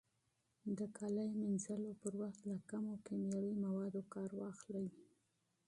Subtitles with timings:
[0.77, 4.87] د کالو مینځلو پر مهال له کمو کیمیاوي موادو کار واخلئ.